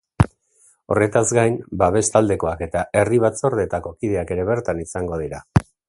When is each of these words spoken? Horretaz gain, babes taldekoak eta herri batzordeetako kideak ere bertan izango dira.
Horretaz 0.93 1.23
gain, 1.37 1.59
babes 1.83 2.03
taldekoak 2.15 2.65
eta 2.69 2.83
herri 3.03 3.21
batzordeetako 3.27 3.93
kideak 4.01 4.35
ere 4.39 4.49
bertan 4.53 4.85
izango 4.87 5.23
dira. 5.25 5.45